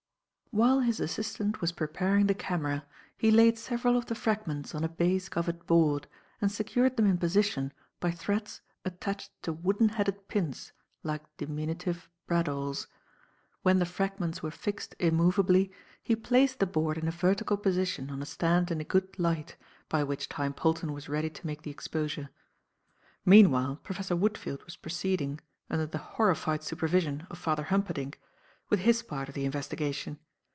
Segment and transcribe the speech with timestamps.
[0.53, 2.85] While his assistant was preparing the camera,
[3.17, 6.07] he laid several of the fragments on a baize covered board
[6.41, 12.87] and secured them in position by threads attached to wooden headed pins like diminutive bradawls.
[13.61, 15.71] When the fragments were fixed immovably,
[16.03, 19.55] he placed the board in a vertical position on a stand in a good light,
[19.87, 22.29] by which time Polton was ready to make the exposure.
[23.23, 25.39] Meanwhile, Professor Woodfield was proceeding
[25.69, 28.19] under the horrified supervision of Father Humperdinck
[28.69, 30.19] with his part of the investigation.